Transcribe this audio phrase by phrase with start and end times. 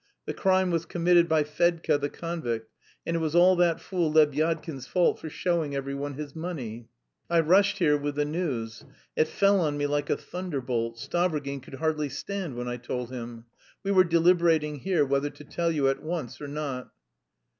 [0.25, 2.71] The crime was committed by Fedka the convict,
[3.05, 6.87] and it was all that fool Lebyadkin's fault for showing every one his money....
[7.29, 8.83] I rushed here with the news...
[9.15, 10.97] it fell on me like a thunderbolt.
[10.97, 13.45] Stavrogin could hardly stand when I told him.
[13.83, 16.89] We were deliberating here whether to tell you at once or not?"